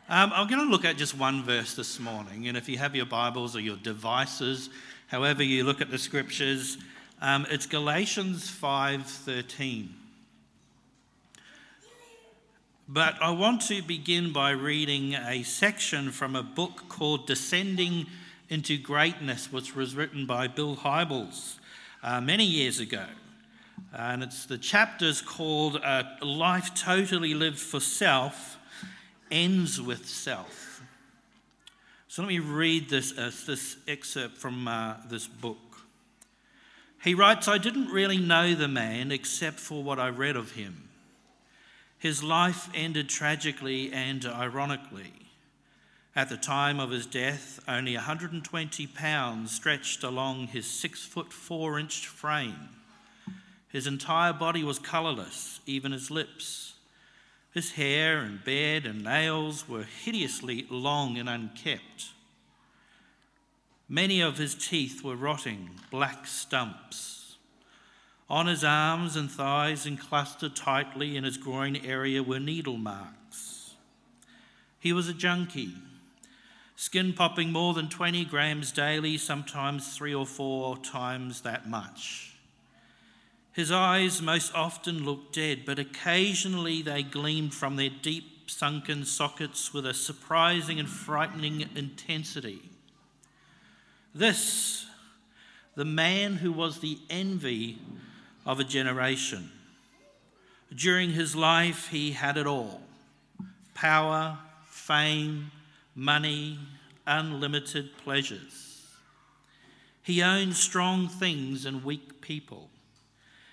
[0.07, 2.95] Um, I'm going to look at just one verse this morning, and if you have
[2.95, 4.69] your Bibles or your devices,
[5.07, 6.77] however you look at the scriptures,
[7.21, 10.02] um, it's Galatians 5:13.
[12.87, 18.07] But I want to begin by reading a section from a book called Descending
[18.49, 21.59] into Greatness, which was written by Bill Hybels
[22.03, 23.05] uh, many years ago.
[23.93, 28.57] And it's the chapter's called uh, Life Totally Lived for Self
[29.31, 30.81] Ends with Self.
[32.09, 35.57] So let me read this, uh, this excerpt from uh, this book.
[37.01, 40.89] He writes I didn't really know the man except for what I read of him.
[42.03, 45.13] His life ended tragically and ironically.
[46.13, 51.79] At the time of his death, only 120 pounds stretched along his six foot four
[51.79, 52.67] inch frame.
[53.69, 56.73] His entire body was colourless, even his lips.
[57.53, 62.09] His hair and beard and nails were hideously long and unkept.
[63.87, 67.22] Many of his teeth were rotting, black stumps.
[68.33, 73.75] On his arms and thighs and clustered tightly in his groin area were needle marks.
[74.79, 75.75] He was a junkie,
[76.75, 82.33] skin popping more than 20 grams daily, sometimes three or four times that much.
[83.51, 89.75] His eyes most often looked dead, but occasionally they gleamed from their deep sunken sockets
[89.75, 92.63] with a surprising and frightening intensity.
[94.15, 94.87] This,
[95.75, 97.77] the man who was the envy
[98.45, 99.49] of a generation.
[100.73, 102.81] During his life, he had it all
[103.73, 105.51] power, fame,
[105.95, 106.59] money,
[107.05, 108.85] unlimited pleasures.
[110.01, 112.69] He owned strong things and weak people.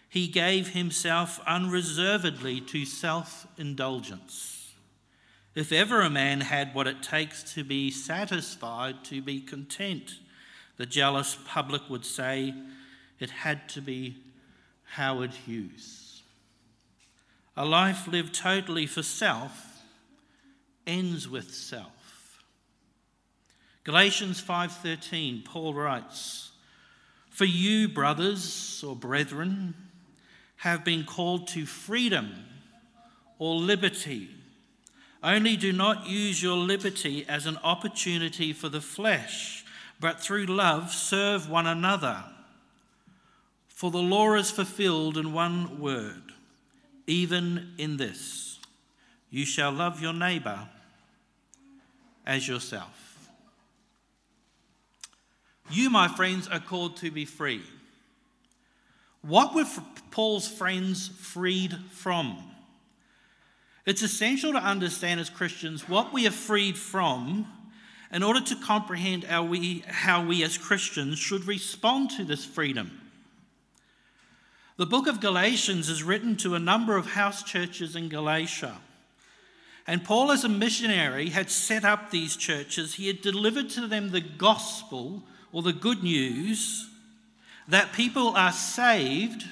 [0.09, 4.73] He gave himself unreservedly to self indulgence.
[5.55, 10.19] If ever a man had what it takes to be satisfied, to be content,
[10.77, 12.55] the jealous public would say
[13.19, 14.17] it had to be
[14.91, 16.23] Howard Hughes.
[17.57, 19.83] A life lived totally for self
[20.87, 22.43] ends with self.
[23.85, 26.51] Galatians 5:13 Paul writes,
[27.31, 29.75] "For you brothers or brethren
[30.57, 32.47] have been called to freedom
[33.39, 34.35] or liberty.
[35.23, 39.65] Only do not use your liberty as an opportunity for the flesh,
[40.01, 42.25] but through love serve one another."
[43.81, 46.35] For the law is fulfilled in one word,
[47.07, 48.59] even in this
[49.31, 50.69] you shall love your neighbor
[52.27, 53.31] as yourself.
[55.71, 57.63] You, my friends, are called to be free.
[59.23, 59.65] What were
[60.11, 62.37] Paul's friends freed from?
[63.87, 67.47] It's essential to understand as Christians what we are freed from
[68.13, 73.00] in order to comprehend how we, how we as Christians should respond to this freedom.
[74.81, 78.79] The book of Galatians is written to a number of house churches in Galatia.
[79.87, 82.95] And Paul, as a missionary, had set up these churches.
[82.95, 86.89] He had delivered to them the gospel or the good news
[87.69, 89.45] that people are saved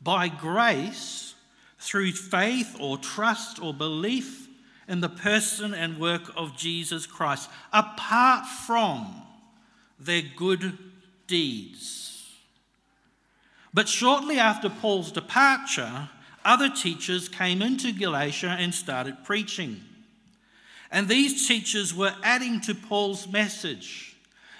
[0.00, 1.34] by grace
[1.80, 4.46] through faith or trust or belief
[4.86, 9.22] in the person and work of Jesus Christ, apart from
[9.98, 10.78] their good
[11.26, 12.15] deeds.
[13.76, 16.08] But shortly after Paul's departure,
[16.46, 19.82] other teachers came into Galatia and started preaching.
[20.90, 24.16] And these teachers were adding to Paul's message.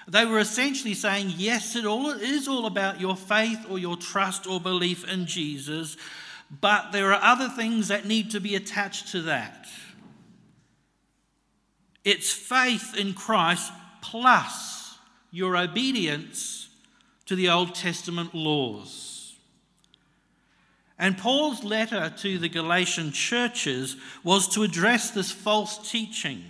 [0.07, 3.97] They were essentially saying, yes, it all it is all about your faith or your
[3.97, 5.97] trust or belief in Jesus,
[6.61, 9.67] but there are other things that need to be attached to that.
[12.05, 13.73] It's faith in Christ
[14.03, 14.99] plus
[15.31, 16.66] your obedience
[17.27, 19.35] to the Old Testament laws.
[20.99, 26.43] And Paul's letter to the Galatian churches was to address this false teaching.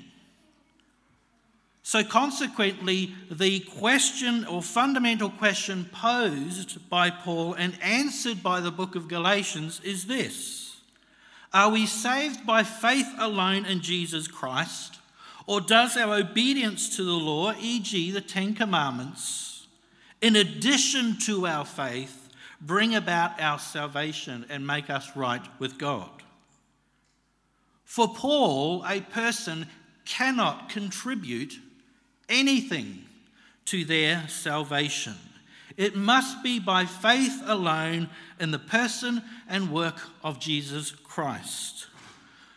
[1.82, 8.96] So, consequently, the question or fundamental question posed by Paul and answered by the book
[8.96, 10.76] of Galatians is this
[11.52, 14.98] Are we saved by faith alone in Jesus Christ,
[15.46, 19.55] or does our obedience to the law, e.g., the Ten Commandments,
[20.20, 22.28] in addition to our faith,
[22.60, 26.10] bring about our salvation and make us right with God?
[27.84, 29.66] For Paul, a person
[30.04, 31.54] cannot contribute
[32.28, 33.04] anything
[33.66, 35.14] to their salvation.
[35.76, 38.08] It must be by faith alone
[38.40, 41.86] in the person and work of Jesus Christ.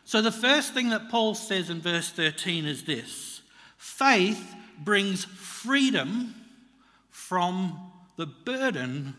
[0.06, 3.42] So, the first thing that Paul says in verse 13 is this
[3.78, 6.34] faith brings freedom
[7.30, 7.80] from
[8.16, 9.16] the burden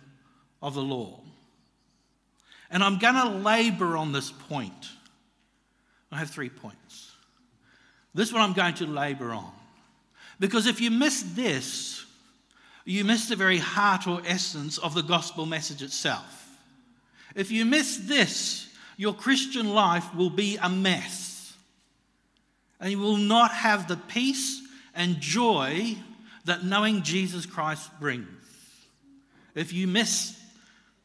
[0.61, 1.21] of the law.
[2.69, 4.89] And I'm going to labor on this point.
[6.11, 7.13] I have three points.
[8.13, 9.53] This one I'm going to labor on.
[10.41, 12.05] Because if you miss this,
[12.85, 16.49] you miss the very heart or essence of the gospel message itself.
[17.37, 21.55] If you miss this, your Christian life will be a mess.
[22.81, 24.61] And you will not have the peace
[24.97, 25.97] and joy
[26.51, 28.27] that knowing Jesus Christ brings.
[29.55, 30.37] If you miss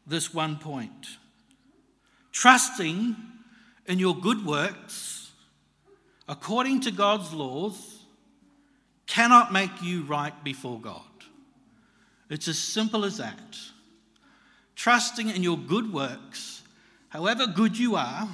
[0.08, 1.06] this one point,
[2.32, 3.16] trusting
[3.86, 5.32] in your good works
[6.28, 8.00] according to God's laws
[9.06, 11.04] cannot make you right before God.
[12.28, 13.56] It's as simple as that.
[14.76, 16.64] Trusting in your good works,
[17.10, 18.28] however good you are,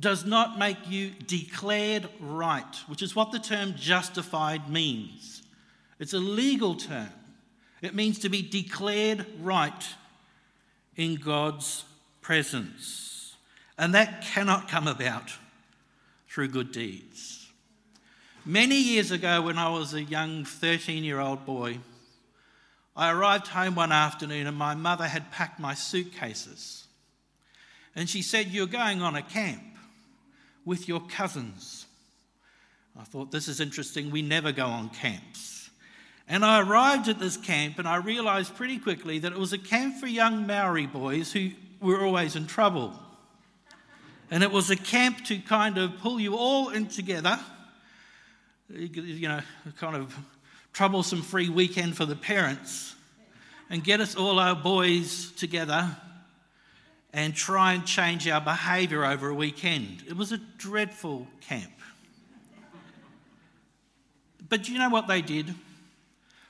[0.00, 5.42] does not make you declared right, which is what the term justified means.
[5.98, 7.10] It's a legal term.
[7.82, 9.86] It means to be declared right
[10.96, 11.84] in God's
[12.20, 13.36] presence.
[13.78, 15.32] And that cannot come about
[16.28, 17.48] through good deeds.
[18.44, 21.78] Many years ago, when I was a young 13 year old boy,
[22.96, 26.86] I arrived home one afternoon and my mother had packed my suitcases.
[27.94, 29.62] And she said, You're going on a camp
[30.64, 31.86] with your cousins.
[32.98, 34.10] I thought, This is interesting.
[34.10, 35.70] We never go on camps.
[36.28, 39.58] And I arrived at this camp and I realized pretty quickly that it was a
[39.58, 42.94] camp for young Maori boys who were always in trouble.
[44.30, 47.38] And it was a camp to kind of pull you all in together
[48.74, 49.40] you know,
[49.78, 50.16] kind of
[50.72, 52.94] troublesome free weekend for the parents
[53.68, 55.96] and get us all our boys together
[57.12, 60.04] and try and change our behaviour over a weekend.
[60.08, 61.72] It was a dreadful camp.
[64.48, 65.54] But do you know what they did?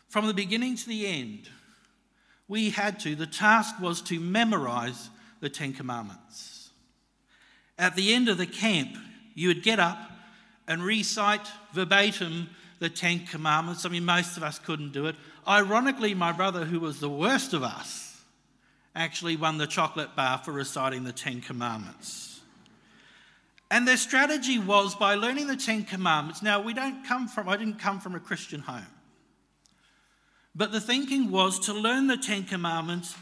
[0.09, 1.49] From the beginning to the end,
[2.49, 5.11] we had to, the task was to memorize
[5.41, 6.71] the Ten Commandments.
[7.79, 8.97] At the end of the camp,
[9.35, 9.99] you would get up
[10.67, 13.87] and recite verbatim the Ten Commandments.
[13.87, 15.15] I mean, most of us couldn't do it.
[15.47, 18.10] Ironically, my brother, who was the worst of us,
[18.95, 22.41] actually won the chocolate bar for reciting the Ten Commandments.
[23.71, 26.43] And their strategy was by learning the Ten Commandments.
[26.43, 28.87] Now, we don't come from, I didn't come from a Christian home.
[30.55, 33.15] But the thinking was to learn the Ten Commandments,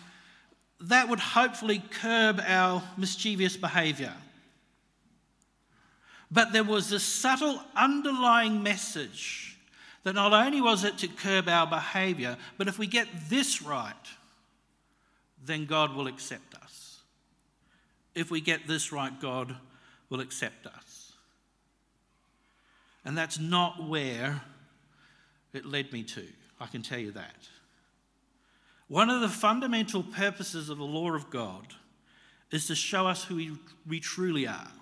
[0.80, 4.14] that would hopefully curb our mischievous behavior.
[6.30, 9.58] But there was a subtle underlying message
[10.04, 13.94] that not only was it to curb our behavior, but if we get this right,
[15.48, 17.00] then God will accept us.
[18.14, 19.56] If we get this right, God
[20.08, 21.12] will accept us.
[23.04, 24.42] And that's not where
[25.52, 26.24] it led me to,
[26.60, 27.48] I can tell you that.
[28.88, 31.74] One of the fundamental purposes of the law of God
[32.50, 34.72] is to show us who we, truly are.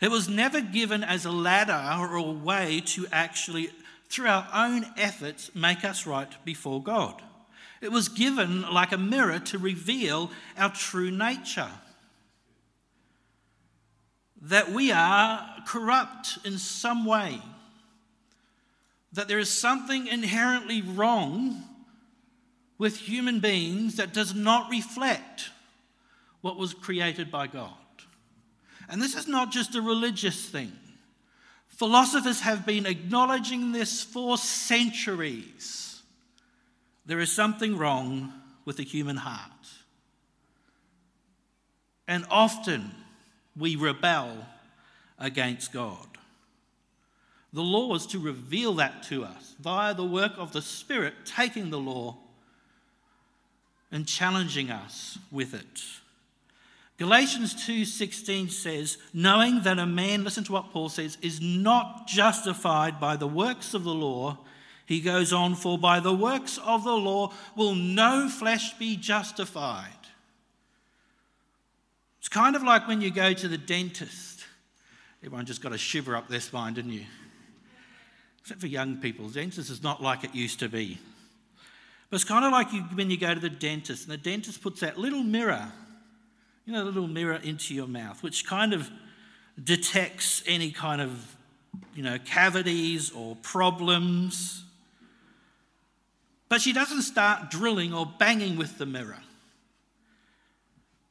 [0.00, 3.70] It was never given as a ladder or a way to actually,
[4.08, 7.22] through our own efforts, make us right before God.
[7.82, 11.70] It was given like a mirror to reveal our true nature.
[14.42, 17.42] That we are corrupt in some way.
[19.12, 21.64] That there is something inherently wrong
[22.78, 25.50] with human beings that does not reflect
[26.40, 27.72] what was created by God.
[28.88, 30.72] And this is not just a religious thing.
[31.66, 35.81] Philosophers have been acknowledging this for centuries.
[37.04, 38.32] There is something wrong
[38.64, 39.50] with the human heart.
[42.06, 42.92] And often
[43.56, 44.46] we rebel
[45.18, 46.06] against God.
[47.52, 51.70] The law is to reveal that to us via the work of the Spirit taking
[51.70, 52.16] the law
[53.90, 55.82] and challenging us with it.
[56.98, 63.00] Galatians 2:16 says, knowing that a man, listen to what Paul says, is not justified
[63.00, 64.38] by the works of the law,
[64.92, 69.88] he goes on, for by the works of the law will no flesh be justified.
[72.18, 74.44] It's kind of like when you go to the dentist.
[75.24, 77.04] Everyone just got a shiver up their spine, didn't you?
[78.40, 79.28] Except for young people.
[79.28, 80.98] Dentist is not like it used to be.
[82.10, 84.62] But it's kind of like you, when you go to the dentist, and the dentist
[84.62, 85.72] puts that little mirror
[86.64, 88.88] You know, little mirror into your mouth, which kind of
[89.62, 91.36] detects any kind of,
[91.94, 94.64] you know, cavities or problems.
[96.52, 99.22] But she doesn't start drilling or banging with the mirror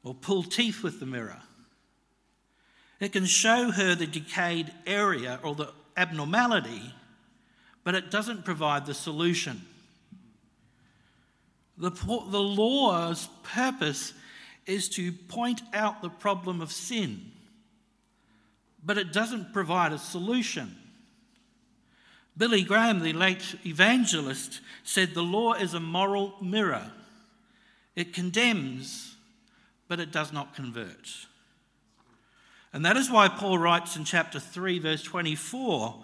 [0.04, 1.42] or pull teeth with the mirror.
[3.00, 6.94] It can show her the decayed area or the abnormality,
[7.84, 9.64] but it doesn't provide the solution.
[11.76, 14.14] The, the law's purpose
[14.68, 17.32] is to point out the problem of sin,
[18.86, 20.78] but it doesn't provide a solution.
[22.38, 26.92] Billy Graham, the late evangelist, said the law is a moral mirror.
[27.96, 29.16] It condemns,
[29.88, 31.10] but it does not convert.
[32.74, 35.96] And that is why Paul writes in chapter 3, verse 24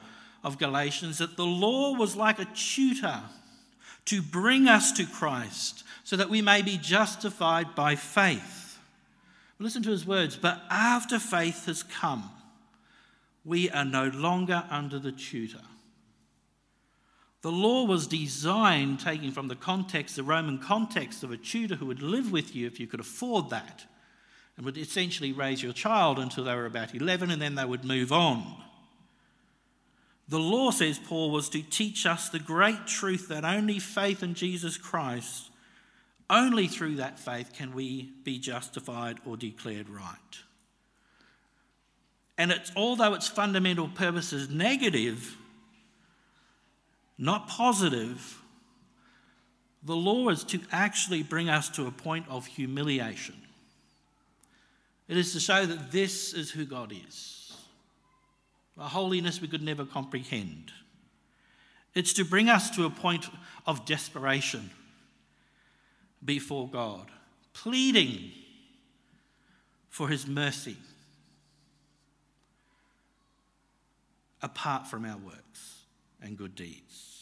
[0.43, 3.21] of Galatians, that the law was like a tutor
[4.05, 8.79] to bring us to Christ so that we may be justified by faith.
[9.59, 10.35] Listen to his words.
[10.35, 12.29] But after faith has come,
[13.43, 15.63] we are no longer under the tutor.
[17.47, 21.85] The law was designed, taking from the context, the Roman context of a tutor who
[21.85, 23.85] would live with you if you could afford that,
[24.57, 27.85] and would essentially raise your child until they were about 11 and then they would
[27.85, 28.61] move on.
[30.27, 34.33] The law, says Paul, was to teach us the great truth that only faith in
[34.33, 35.49] Jesus Christ,
[36.29, 40.11] only through that faith can we be justified or declared right.
[42.37, 45.37] And it's, although its fundamental purpose is negative,
[47.17, 48.41] not positive,
[49.83, 53.35] the law is to actually bring us to a point of humiliation.
[55.07, 57.33] It is to show that this is who God is
[58.79, 60.71] a holiness we could never comprehend.
[61.95, 63.27] It's to bring us to a point
[63.65, 64.69] of desperation
[66.23, 67.09] before God,
[67.53, 68.31] pleading
[69.89, 70.77] for His mercy
[74.43, 75.76] apart from our works
[76.21, 77.17] and good deeds.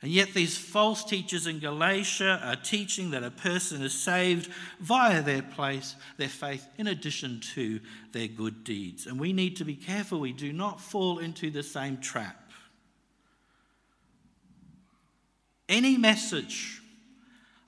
[0.00, 4.48] And yet, these false teachers in Galatia are teaching that a person is saved
[4.78, 7.80] via their place, their faith, in addition to
[8.12, 9.06] their good deeds.
[9.06, 12.52] And we need to be careful we do not fall into the same trap.
[15.68, 16.80] Any message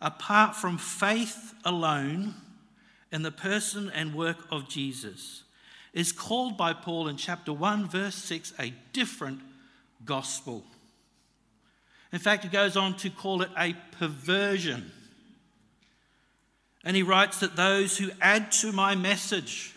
[0.01, 2.35] apart from faith alone
[3.11, 5.43] in the person and work of Jesus
[5.93, 9.41] is called by Paul in chapter 1, verse 6, a different
[10.05, 10.65] gospel.
[12.13, 14.91] In fact, he goes on to call it a perversion.
[16.85, 19.75] And he writes that those who add to my message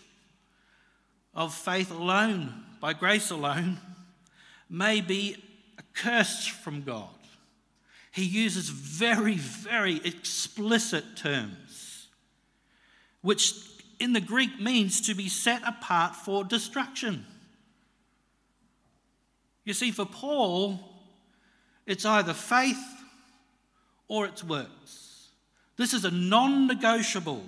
[1.36, 3.80] of faith alone, by grace alone,
[4.70, 5.38] may be
[5.78, 7.10] accursed from God.
[8.12, 12.08] He uses very, very explicit terms,
[13.22, 13.54] which
[14.00, 17.26] in the Greek means to be set apart for destruction.
[19.66, 20.80] You see, for Paul,
[21.86, 22.84] it's either faith
[24.08, 25.30] or it's works.
[25.78, 27.44] This is a non negotiable.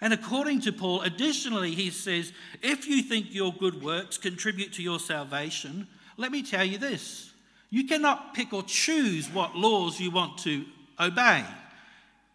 [0.00, 4.82] And according to Paul, additionally, he says, if you think your good works contribute to
[4.82, 7.32] your salvation, let me tell you this
[7.70, 10.64] you cannot pick or choose what laws you want to
[10.98, 11.44] obey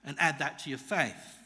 [0.06, 1.40] and add that to your faith.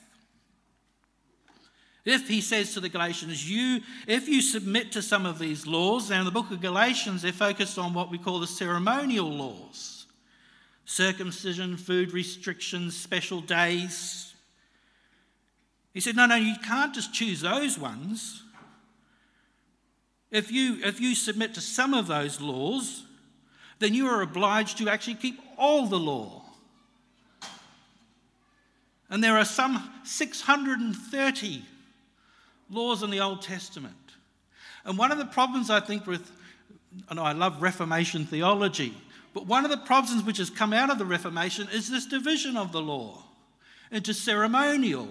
[2.08, 6.10] If he says to the Galatians, you, if you submit to some of these laws,
[6.10, 10.06] now in the book of Galatians, they're focused on what we call the ceremonial laws
[10.86, 14.34] circumcision, food restrictions, special days.
[15.94, 18.42] He said, no, no, you can't just choose those ones.
[20.32, 23.04] If you, if you submit to some of those laws,
[23.80, 26.46] then you are obliged to actually keep all the law.
[29.10, 31.66] And there are some 630
[32.70, 33.96] laws in the Old Testament.
[34.86, 36.32] And one of the problems I think with,
[37.10, 38.94] I know I love Reformation theology,
[39.34, 42.58] but one of the problems which has come out of the Reformation is this division
[42.58, 43.24] of the law
[43.92, 45.08] into ceremonial,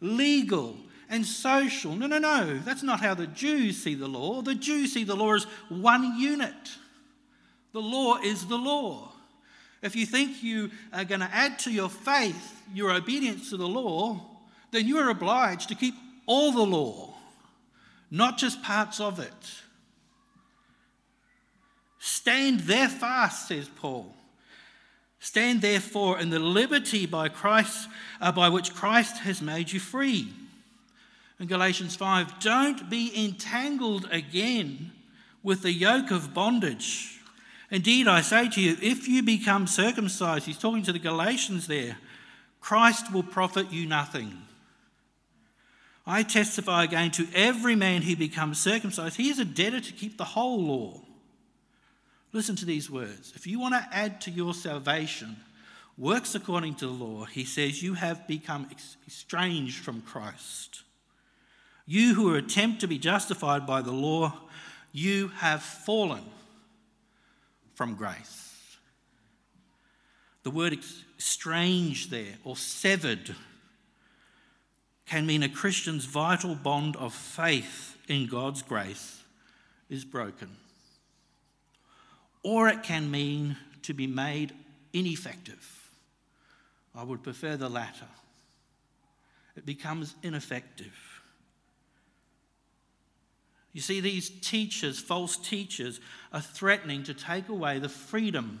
[0.00, 0.76] legal,
[1.08, 1.94] and social.
[1.94, 2.58] No, no, no.
[2.64, 4.42] That's not how the Jews see the law.
[4.42, 6.54] The Jews see the law as one unit.
[7.72, 9.12] The law is the law.
[9.82, 13.68] If you think you are going to add to your faith your obedience to the
[13.68, 14.20] law,
[14.70, 15.94] then you are obliged to keep
[16.26, 17.14] all the law,
[18.10, 19.32] not just parts of it.
[21.98, 24.14] Stand there fast, says Paul.
[25.18, 27.88] Stand therefore in the liberty by Christ,
[28.20, 30.32] uh, by which Christ has made you free.
[31.40, 34.92] In Galatians 5, don't be entangled again
[35.42, 37.20] with the yoke of bondage.
[37.70, 41.98] Indeed, I say to you, if you become circumcised, he's talking to the Galatians there,
[42.60, 44.45] Christ will profit you nothing.
[46.06, 50.16] I testify again to every man who becomes circumcised, he is a debtor to keep
[50.16, 51.00] the whole law.
[52.32, 53.32] Listen to these words.
[53.34, 55.36] If you want to add to your salvation
[55.98, 58.68] works according to the law, he says, you have become
[59.06, 60.82] estranged from Christ.
[61.86, 64.32] You who attempt to be justified by the law,
[64.92, 66.24] you have fallen
[67.74, 68.76] from grace.
[70.42, 70.78] The word
[71.18, 73.34] estranged there, or severed,
[75.06, 79.22] can mean a Christian's vital bond of faith in God's grace
[79.88, 80.56] is broken.
[82.42, 84.52] Or it can mean to be made
[84.92, 85.90] ineffective.
[86.94, 88.06] I would prefer the latter.
[89.56, 90.94] It becomes ineffective.
[93.72, 96.00] You see, these teachers, false teachers,
[96.32, 98.60] are threatening to take away the freedom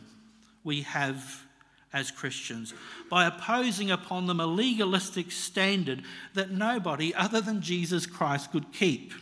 [0.62, 1.45] we have
[1.92, 2.74] as Christians
[3.10, 6.02] by opposing upon them a legalistic standard
[6.34, 9.12] that nobody other than Jesus Christ could keep.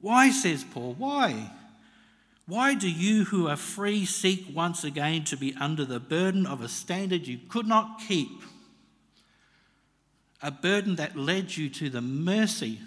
[0.00, 1.50] Why, says Paul, why?
[2.46, 6.62] Why do you who are free seek once again to be under the burden of
[6.62, 8.42] a standard you could not keep?
[10.42, 12.80] A burden that led you to the mercy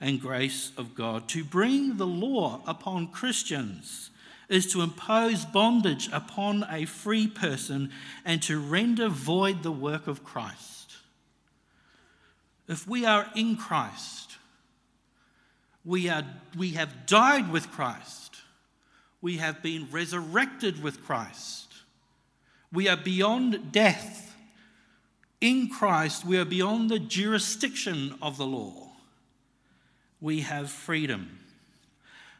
[0.00, 1.28] and grace of God.
[1.28, 4.10] To bring the law upon Christians
[4.48, 7.90] is to impose bondage upon a free person
[8.24, 10.94] and to render void the work of Christ.
[12.68, 14.36] If we are in Christ,
[15.84, 16.24] we, are,
[16.56, 18.36] we have died with Christ,
[19.20, 21.72] we have been resurrected with Christ,
[22.72, 24.24] we are beyond death.
[25.38, 28.88] In Christ, we are beyond the jurisdiction of the law.
[30.18, 31.38] We have freedom.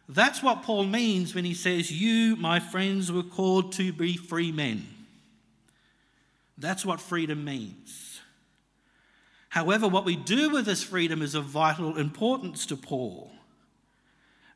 [0.08, 4.52] That's what Paul means when he says, You, my friends, were called to be free
[4.52, 4.86] men.
[6.58, 8.20] That's what freedom means.
[9.48, 13.30] However, what we do with this freedom is of vital importance to Paul.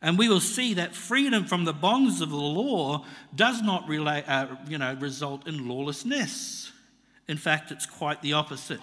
[0.02, 4.24] And we will see that freedom from the bonds of the law does not relate,
[4.26, 6.72] uh, you know, result in lawlessness.
[7.28, 8.80] In fact, it's quite the opposite.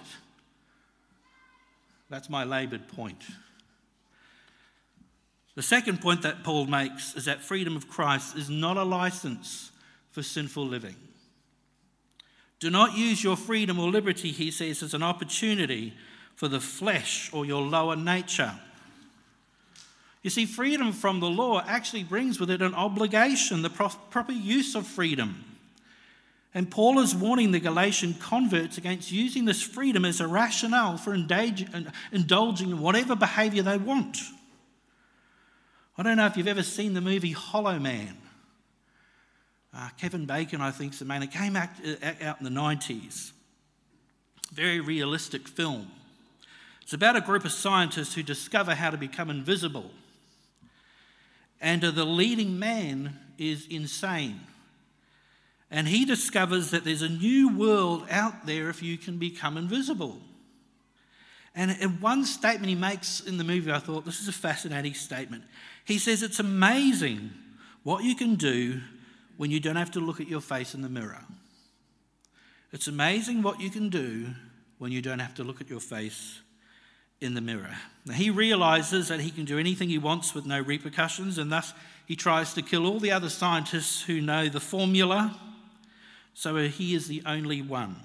[2.08, 3.22] That's my laboured point.
[5.58, 9.72] The second point that Paul makes is that freedom of Christ is not a license
[10.12, 10.94] for sinful living.
[12.60, 15.94] Do not use your freedom or liberty, he says, as an opportunity
[16.36, 18.52] for the flesh or your lower nature.
[20.22, 24.76] You see, freedom from the law actually brings with it an obligation, the proper use
[24.76, 25.44] of freedom.
[26.54, 31.14] And Paul is warning the Galatian converts against using this freedom as a rationale for
[31.14, 34.18] indulging in whatever behavior they want.
[35.98, 38.16] I don't know if you've ever seen the movie Hollow Man.
[39.74, 41.24] Uh, Kevin Bacon, I think, is the man.
[41.24, 43.32] It came out, uh, out in the 90s.
[44.52, 45.90] Very realistic film.
[46.82, 49.90] It's about a group of scientists who discover how to become invisible.
[51.60, 54.40] And uh, the leading man is insane.
[55.68, 60.20] And he discovers that there's a new world out there if you can become invisible.
[61.54, 65.44] And one statement he makes in the movie, I thought this is a fascinating statement.
[65.84, 67.30] He says, It's amazing
[67.82, 68.80] what you can do
[69.36, 71.24] when you don't have to look at your face in the mirror.
[72.72, 74.28] It's amazing what you can do
[74.78, 76.40] when you don't have to look at your face
[77.20, 77.74] in the mirror.
[78.04, 81.72] Now, he realizes that he can do anything he wants with no repercussions, and thus
[82.06, 85.36] he tries to kill all the other scientists who know the formula,
[86.34, 87.96] so he is the only one.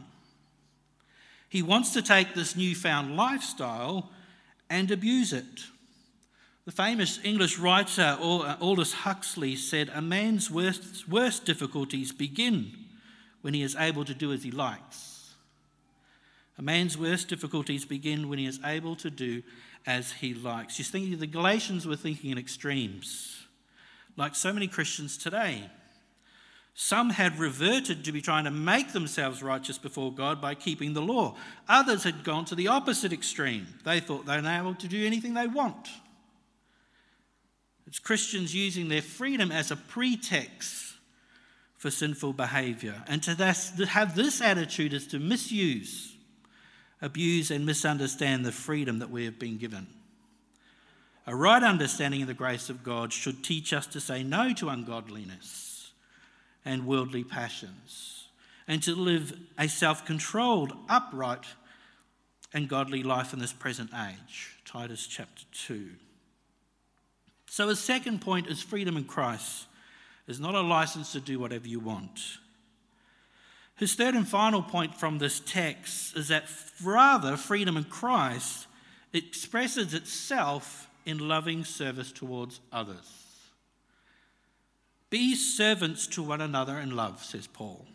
[1.54, 4.10] He wants to take this newfound lifestyle
[4.72, 5.66] and abuse it.
[6.66, 12.72] The famous English writer Aldous Huxley said, A man's worst, worst difficulties begin
[13.42, 15.36] when he is able to do as he likes.
[16.58, 19.44] A man's worst difficulties begin when he is able to do
[19.86, 20.80] as he likes.
[20.80, 23.46] You think the Galatians were thinking in extremes,
[24.18, 25.70] like so many Christians today.
[26.76, 31.02] Some had reverted to be trying to make themselves righteous before God by keeping the
[31.02, 31.36] law.
[31.70, 33.68] Others had gone to the opposite extreme.
[33.84, 35.88] They thought they were able to do anything they want.
[37.86, 40.96] It's Christians using their freedom as a pretext
[41.78, 43.04] for sinful behavior.
[43.08, 46.16] And to, to have this attitude is to misuse,
[47.04, 49.86] abuse, and misunderstand the freedom that we have been given.
[51.28, 54.70] A right understanding of the grace of God should teach us to say no to
[54.70, 55.73] ungodliness
[56.66, 58.28] and worldly passions,
[58.68, 61.46] and to live a self controlled, upright,
[62.54, 64.58] and godly life in this present age.
[64.66, 65.90] Titus chapter 2.
[67.48, 69.68] So, a second point is freedom in Christ
[70.28, 72.20] is not a license to do whatever you want.
[73.76, 76.46] His third and final point from this text is that
[76.84, 78.68] rather, freedom in Christ
[79.12, 83.33] expresses itself in loving service towards others.
[85.14, 87.86] Be servants to one another in love, says Paul.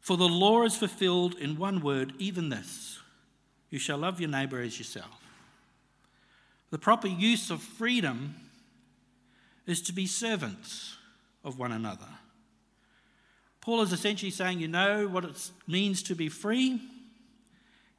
[0.00, 2.98] For the law is fulfilled in one word, even this
[3.68, 5.20] you shall love your neighbour as yourself.
[6.70, 8.36] The proper use of freedom
[9.66, 10.96] is to be servants
[11.44, 12.08] of one another.
[13.60, 16.80] Paul is essentially saying, You know what it means to be free?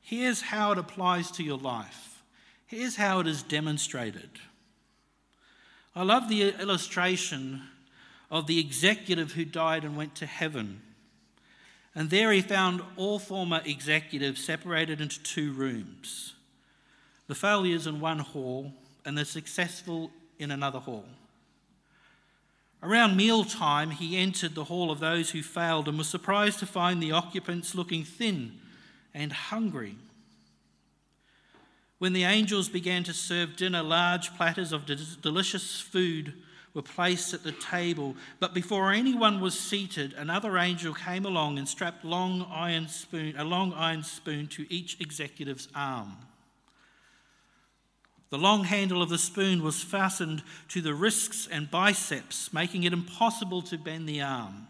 [0.01, 2.23] Here's how it applies to your life.
[2.65, 4.31] Here's how it is demonstrated.
[5.95, 7.61] I love the illustration
[8.29, 10.81] of the executive who died and went to heaven.
[11.93, 16.33] And there he found all former executives separated into two rooms
[17.27, 18.71] the failures in one hall
[19.03, 21.05] and the successful in another hall.
[22.83, 27.01] Around mealtime, he entered the hall of those who failed and was surprised to find
[27.01, 28.59] the occupants looking thin
[29.11, 29.95] and hungry.
[31.97, 36.33] When the angels began to serve dinner, large platters of delicious food
[36.75, 38.15] were placed at the table.
[38.39, 43.45] But before anyone was seated, another angel came along and strapped long iron spoon, a
[43.45, 46.17] long iron spoon to each executive's arm.
[48.29, 52.91] The long handle of the spoon was fastened to the wrists and biceps, making it
[52.91, 54.67] impossible to bend the arm.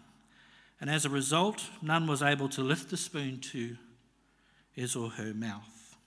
[0.80, 3.78] And as a result, none was able to lift the spoon to
[4.72, 5.98] his or her mouth.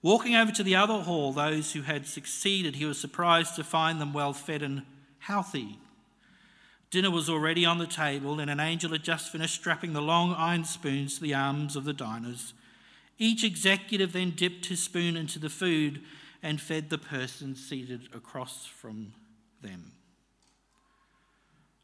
[0.00, 4.00] Walking over to the other hall, those who had succeeded, he was surprised to find
[4.00, 4.82] them well fed and
[5.24, 5.78] healthy.
[6.90, 10.34] Dinner was already on the table, and an angel had just finished strapping the long
[10.34, 12.52] iron spoons to the arms of the diners.
[13.18, 16.02] Each executive then dipped his spoon into the food
[16.42, 19.14] and fed the person seated across from
[19.62, 19.92] them.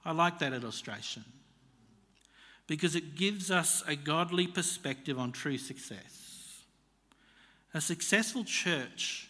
[0.05, 1.25] I like that illustration
[2.67, 6.63] because it gives us a godly perspective on true success.
[7.73, 9.29] A successful church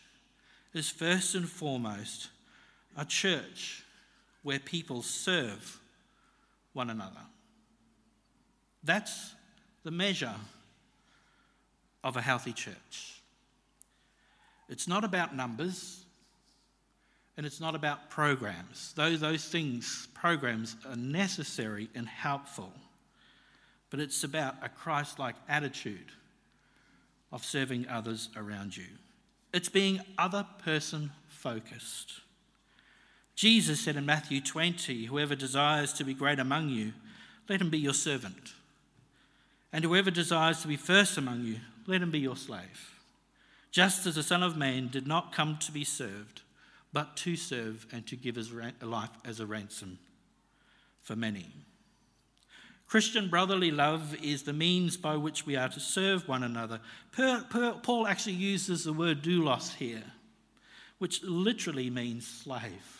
[0.74, 2.28] is first and foremost
[2.96, 3.84] a church
[4.42, 5.81] where people serve
[6.72, 7.20] one another.
[8.83, 9.35] That's
[9.83, 10.35] the measure
[12.03, 13.20] of a healthy church.
[14.68, 16.05] It's not about numbers
[17.37, 18.92] and it's not about programs.
[18.94, 22.72] Those, those things, programs, are necessary and helpful,
[23.90, 26.12] but it's about a Christ like attitude
[27.33, 28.87] of serving others around you.
[29.53, 32.12] It's being other person focused.
[33.40, 36.92] Jesus said in Matthew 20, Whoever desires to be great among you,
[37.48, 38.53] let him be your servant.
[39.72, 42.90] And whoever desires to be first among you, let him be your slave
[43.70, 46.42] just as the Son of Man did not come to be served,
[46.92, 49.98] but to serve and to give his life as a ransom
[51.03, 51.46] for many.
[52.87, 56.81] Christian brotherly love is the means by which we are to serve one another.
[57.16, 60.03] Paul actually uses the word doulos here,
[60.98, 62.99] which literally means slave.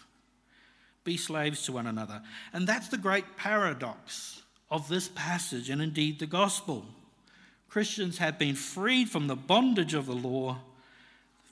[1.10, 2.22] Be slaves to one another.
[2.52, 6.86] And that's the great paradox of this passage and indeed the gospel.
[7.68, 10.58] Christians have been freed from the bondage of the law,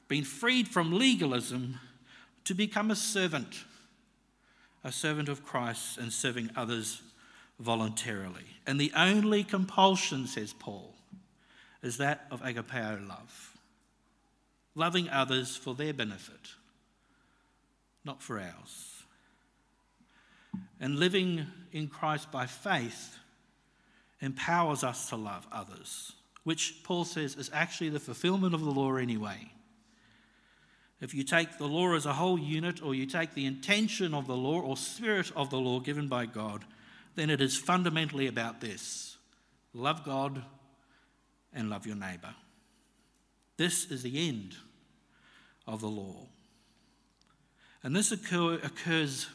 [0.06, 1.80] been freed from legalism
[2.44, 3.64] to become a servant,
[4.84, 7.02] a servant of Christ and serving others
[7.58, 8.46] voluntarily.
[8.64, 10.94] And the only compulsion, says Paul,
[11.82, 13.58] is that of agapeo love,
[14.76, 16.52] loving others for their benefit,
[18.04, 18.97] not for ours.
[20.80, 23.18] And living in Christ by faith
[24.20, 26.12] empowers us to love others,
[26.44, 29.52] which Paul says is actually the fulfillment of the law anyway.
[31.00, 34.26] If you take the law as a whole unit, or you take the intention of
[34.26, 36.64] the law or spirit of the law given by God,
[37.14, 39.16] then it is fundamentally about this
[39.74, 40.42] love God
[41.52, 42.34] and love your neighbour.
[43.56, 44.56] This is the end
[45.66, 46.26] of the law.
[47.82, 49.28] And this occur, occurs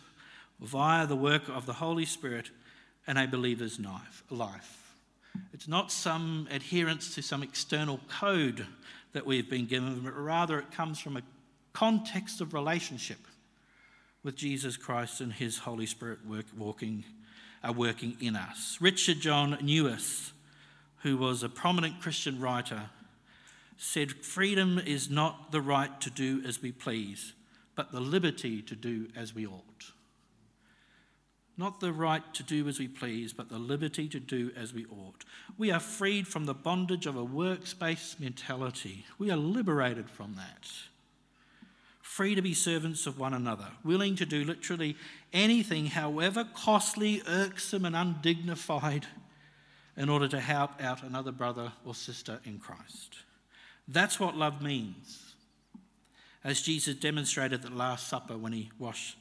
[0.64, 2.50] via the work of the Holy Spirit
[3.06, 3.80] and a believer's
[4.30, 4.96] life.
[5.54, 8.66] It's not some adherence to some external code
[9.12, 11.22] that we've been given, but rather it comes from a
[11.74, 13.18] context of relationship
[14.24, 17.04] with Jesus Christ and His Holy Spirit work, walking,
[17.68, 18.78] uh, working in us.
[18.80, 20.32] Richard John Neuhaus,
[21.02, 22.90] who was a prominent Christian writer,
[23.78, 27.34] said, Freedom is not the right to do as we please,
[27.76, 29.93] but the liberty to do as we ought.
[31.56, 34.86] Not the right to do as we please, but the liberty to do as we
[34.86, 35.24] ought.
[35.58, 39.06] We are freed from the bondage of a works-based mentality.
[39.20, 40.68] We are liberated from that.
[42.02, 44.96] Free to be servants of one another, willing to do literally
[45.32, 49.06] anything, however costly, irksome, and undignified,
[49.96, 53.18] in order to help out another brother or sister in Christ.
[53.88, 55.36] That's what love means.
[56.44, 59.18] As Jesus demonstrated at the Last Supper when he washed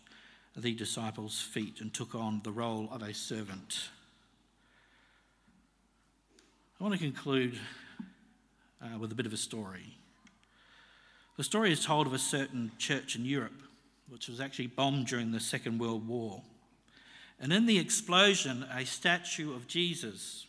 [0.56, 3.88] the disciples' feet and took on the role of a servant.
[6.80, 7.58] I want to conclude
[8.82, 9.96] uh, with a bit of a story.
[11.36, 13.62] The story is told of a certain church in Europe,
[14.08, 16.42] which was actually bombed during the Second World War.
[17.40, 20.46] And in the explosion, a statue of Jesus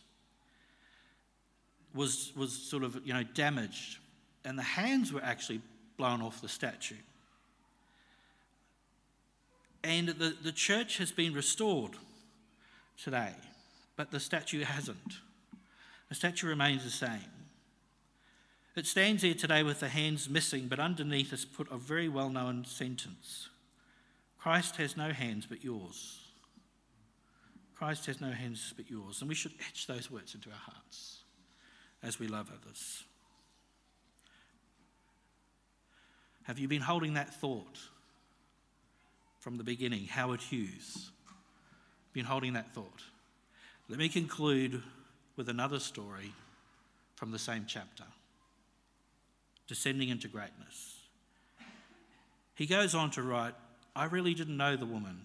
[1.94, 3.98] was, was sort of you know, damaged,
[4.44, 5.60] and the hands were actually
[5.96, 6.96] blown off the statue.
[9.84, 11.92] And the, the church has been restored
[12.96, 13.34] today,
[13.96, 15.18] but the statue hasn't.
[16.08, 17.30] The statue remains the same.
[18.74, 22.30] It stands here today with the hands missing, but underneath is put a very well
[22.30, 23.50] known sentence
[24.44, 26.20] Christ has no hands but yours.
[27.74, 29.20] Christ has no hands but yours.
[29.20, 31.20] And we should etch those words into our hearts
[32.02, 33.04] as we love others.
[36.42, 37.78] Have you been holding that thought
[39.44, 40.06] from the beginning?
[40.06, 41.10] Howard Hughes.
[42.14, 43.02] Been holding that thought.
[43.90, 44.82] Let me conclude
[45.36, 46.32] with another story
[47.14, 48.04] from the same chapter
[49.68, 50.98] Descending into Greatness.
[52.54, 53.52] He goes on to write
[53.94, 55.20] I really didn't know the woman,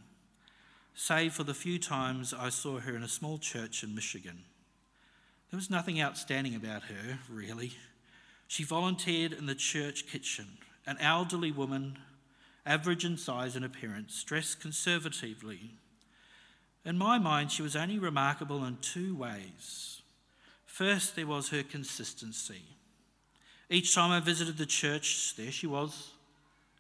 [0.94, 4.44] save for the few times I saw her in a small church in Michigan.
[5.50, 7.72] There was nothing outstanding about her, really.
[8.50, 12.00] She volunteered in the church kitchen, an elderly woman,
[12.66, 15.72] average in size and appearance, dressed conservatively.
[16.86, 20.02] In my mind, she was only remarkable in two ways.
[20.66, 22.64] First, there was her consistency.
[23.70, 26.12] Each time I visited the church, there she was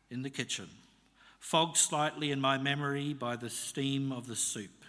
[0.09, 0.69] in the kitchen,
[1.39, 4.85] fogged slightly in my memory by the steam of the soup.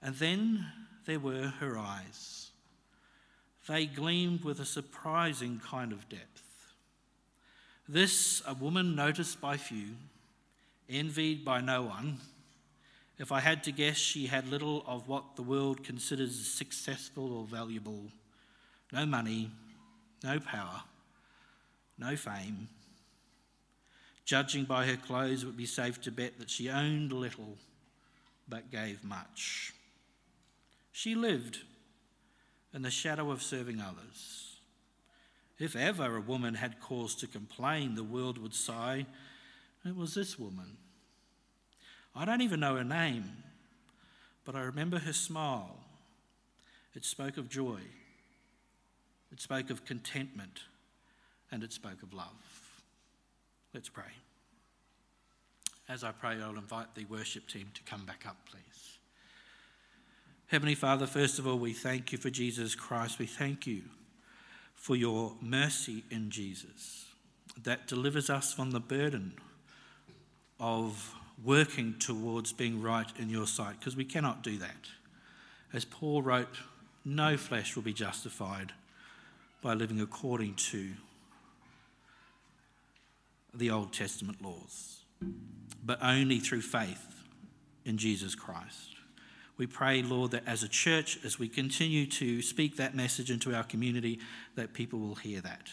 [0.00, 0.66] And then
[1.06, 2.50] there were her eyes.
[3.68, 6.31] They gleamed with a surprising kind of depth.
[7.88, 9.96] This, a woman noticed by few,
[10.88, 12.18] envied by no one.
[13.18, 17.44] If I had to guess, she had little of what the world considers successful or
[17.44, 18.10] valuable
[18.92, 19.50] no money,
[20.22, 20.82] no power,
[21.98, 22.68] no fame.
[24.24, 27.56] Judging by her clothes, it would be safe to bet that she owned little
[28.48, 29.72] but gave much.
[30.92, 31.60] She lived
[32.74, 34.51] in the shadow of serving others.
[35.62, 39.06] If ever a woman had cause to complain, the world would sigh,
[39.84, 40.76] it was this woman.
[42.16, 43.30] I don't even know her name,
[44.44, 45.76] but I remember her smile.
[46.96, 47.78] It spoke of joy,
[49.30, 50.62] it spoke of contentment,
[51.52, 52.26] and it spoke of love.
[53.72, 54.12] Let's pray.
[55.88, 58.98] As I pray, I'll invite the worship team to come back up, please.
[60.48, 63.20] Heavenly Father, first of all, we thank you for Jesus Christ.
[63.20, 63.82] We thank you
[64.82, 67.04] for your mercy in Jesus
[67.62, 69.32] that delivers us from the burden
[70.58, 71.14] of
[71.44, 74.88] working towards being right in your sight, because we cannot do that.
[75.72, 76.56] As Paul wrote,
[77.04, 78.72] no flesh will be justified
[79.62, 80.90] by living according to
[83.54, 85.04] the Old Testament laws,
[85.84, 87.22] but only through faith
[87.84, 88.96] in Jesus Christ.
[89.58, 93.54] We pray, Lord, that as a church, as we continue to speak that message into
[93.54, 94.18] our community,
[94.56, 95.68] that people will hear that.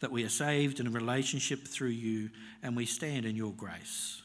[0.00, 2.30] That we are saved in a relationship through you
[2.62, 4.22] and we stand in your grace.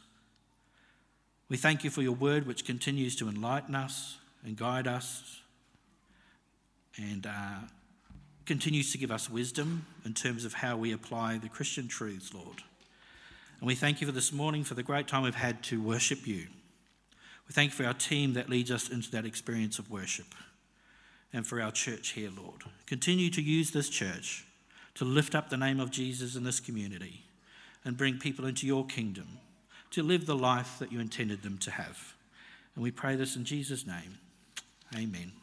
[1.49, 5.41] We thank you for your word, which continues to enlighten us and guide us
[6.97, 7.59] and uh,
[8.45, 12.63] continues to give us wisdom in terms of how we apply the Christian truths, Lord.
[13.59, 16.27] And we thank you for this morning, for the great time we've had to worship
[16.27, 16.47] you.
[17.53, 20.33] Thank you for our team that leads us into that experience of worship
[21.31, 22.63] and for our church here, Lord.
[22.87, 24.43] Continue to use this church
[24.95, 27.25] to lift up the name of Jesus in this community
[27.85, 29.37] and bring people into your kingdom
[29.91, 32.15] to live the life that you intended them to have.
[32.73, 34.17] And we pray this in Jesus' name.
[34.95, 35.33] Amen.